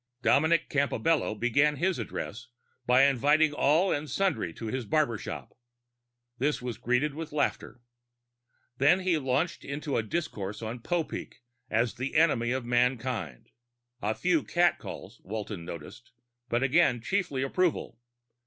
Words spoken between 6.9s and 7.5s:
with